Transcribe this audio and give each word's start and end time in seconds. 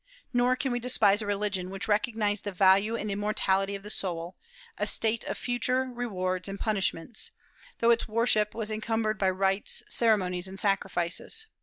Nor 0.33 0.55
can 0.55 0.71
we 0.71 0.79
despise 0.79 1.21
a 1.21 1.27
religion 1.27 1.69
which 1.69 1.87
recognized 1.87 2.43
the 2.43 2.51
value 2.51 2.95
and 2.95 3.11
immortality 3.11 3.75
of 3.75 3.83
the 3.83 3.91
soul, 3.91 4.35
a 4.79 4.87
state 4.87 5.23
of 5.25 5.37
future 5.37 5.91
rewards 5.93 6.49
and 6.49 6.59
punishments, 6.59 7.29
though 7.77 7.91
its 7.91 8.07
worship 8.07 8.55
was 8.55 8.71
encumbered 8.71 9.19
by 9.19 9.29
rites, 9.29 9.83
ceremonies, 9.89 10.47
and 10.47 10.59
sacrifices. 10.59 11.45